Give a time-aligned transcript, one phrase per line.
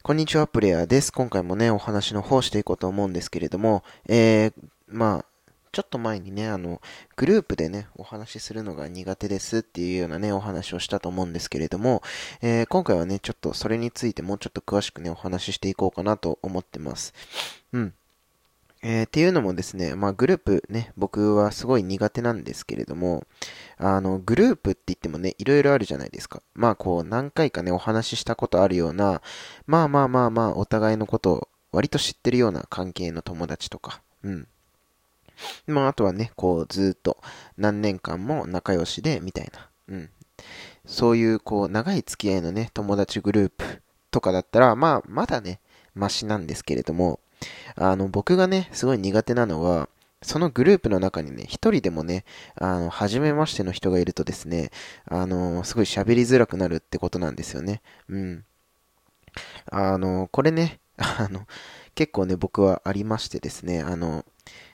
[0.00, 1.12] こんにちは、プレイヤーです。
[1.12, 4.52] 今回もね、お話の方していこうと思うんですけれども、えー、
[4.86, 5.24] まあ、
[5.72, 6.80] ちょっと前にね、あの、
[7.16, 12.02] グループでね、お話しするのが苦手ですっていうようなね、お話をしたと思うんですけれども、
[12.40, 17.12] えー、今回はね、ちょっとそれについてもうちょっと詳しくね、お話ししていこうかなと思ってます。
[17.72, 17.94] うん。
[18.82, 23.26] えー、っていうのもですね、まあグループね、僕はすごい苦手なんですけれども、
[23.76, 26.42] あの、グループって言ってもね、いろいろあるじゃないですか。
[26.54, 29.20] まあこう、何回かね、お話ししたことあるような、
[29.66, 34.48] まあまあまあまあ、お互いのことを割と知ってるような関係の友達とか、うん。
[35.66, 37.18] まああとはね、こう、ずっと
[37.56, 40.10] 何年間も仲良しで、みたいな、うん。
[40.86, 45.60] そういう、こう、長い付き合いのね、友達グループとかだったら、まあ、まだね、
[45.94, 47.20] マシなんですけれども、
[47.76, 49.88] あの、僕がね、すごい苦手なのは、
[50.20, 52.24] そのグループの中にね、一人でもね、
[52.56, 54.70] あの、初めましての人がいるとですね、
[55.06, 57.82] あの、すごい喋りづらくなるってことなんですよね。
[58.08, 58.44] うん。
[59.70, 61.46] あの、これね、あの、
[61.94, 64.24] 結構ね、僕はありましてですね、あの、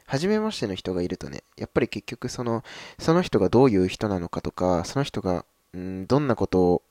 [0.07, 2.63] 初めましての人がいるとね、やっぱり結局その、
[2.99, 5.45] その人がどういう人なのかとか、その人が、
[5.77, 6.83] んどんなこと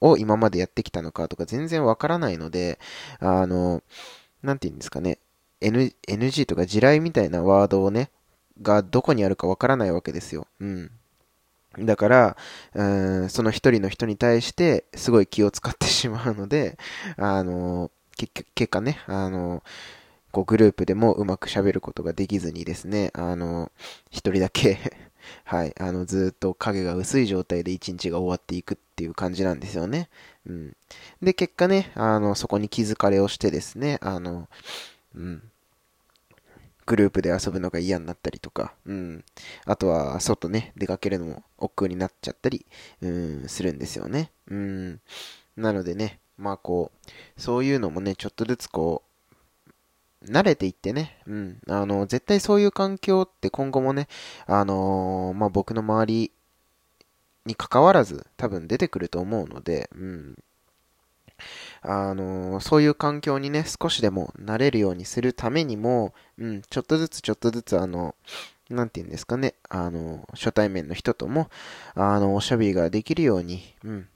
[0.00, 2.78] を今までやってきたのかとか全然わからないので、
[3.20, 3.82] あの、
[4.42, 5.18] なんて言うんですかね、
[5.60, 8.10] N、NG とか地雷みたいなワードをね、
[8.62, 10.46] がどこにあるかわからないわけですよ。
[10.60, 10.90] うん。
[11.78, 12.36] だから、
[12.74, 16.78] うん、その一人の人に対してすごい気を使ってしまうので、
[17.16, 19.62] あの、結果ね、あの、
[20.32, 23.70] こうグループでもうまく喋ることができずにですね、あの、
[24.10, 24.78] 一人だけ
[25.44, 30.08] はい、あの、ずっと影が薄い状態で一日が終わっていくっていう感じなんですよね。
[30.46, 30.76] うん。
[31.22, 34.48] で、結果ね、あの、そこに気づかれをしてですね、あの、
[35.14, 35.42] うん。
[36.86, 39.24] グループで遊ぶのが嫌になったりとか、うん。
[39.66, 42.64] あとは、外ね、出かけるのも億劫になっちゃったり、
[43.02, 44.30] うん、するんですよね。
[44.50, 45.00] うん。
[45.56, 46.90] なのでね、まあこ
[47.36, 51.60] う、そういうのもね、ちょっとずつこう、慣れていってね、うん。
[51.68, 54.08] あの、絶対そういう環境って今後もね、
[54.46, 56.32] あのー、まあ僕の周り
[57.44, 60.38] に関わらず多分出てくると思うので、うん。
[61.82, 68.14] あの、そういう環境にね、少しでも慣れるようにするためにも、うん、ちょっとずつちょっとずつあの、
[68.70, 71.48] なんて言うんですかね、あの、初対面の人とも、
[71.94, 74.08] あの、おしゃべりができるように、うん。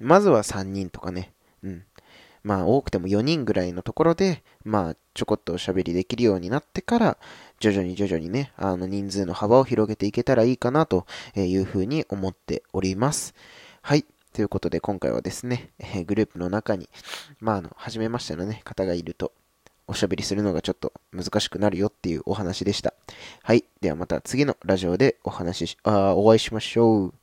[0.00, 1.32] まずは3人とかね、
[1.62, 1.84] うん。
[2.42, 7.18] まあ、多くても4人ぐらいのところで、まあ、ちょこっとおしゃべりできるようになってから、
[7.60, 13.34] 徐々に徐々にね、あの、人数の幅を広げていけたらいいかな、というふうに思っております。
[13.82, 14.04] はい。
[14.38, 16.88] ということで今回はですね、えグループの中に、
[17.40, 19.32] まあ、あの、初めましてのね、方がいると、
[19.88, 22.94] おしゃべりするのがちょっと難しくなるよっていうお話でした。
[23.42, 23.64] はい。
[23.80, 27.14] ではまた次のラジオでお話し、あお会いしましょう。